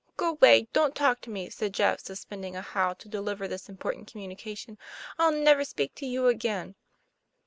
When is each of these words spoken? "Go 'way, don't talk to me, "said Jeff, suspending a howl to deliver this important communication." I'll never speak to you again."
"Go 0.17 0.33
'way, 0.41 0.67
don't 0.73 0.95
talk 0.95 1.21
to 1.21 1.29
me, 1.29 1.51
"said 1.51 1.75
Jeff, 1.75 1.99
suspending 1.99 2.55
a 2.55 2.63
howl 2.63 2.95
to 2.95 3.07
deliver 3.07 3.47
this 3.47 3.69
important 3.69 4.07
communication." 4.11 4.79
I'll 5.19 5.31
never 5.31 5.63
speak 5.63 5.93
to 5.97 6.07
you 6.07 6.25
again." 6.25 6.73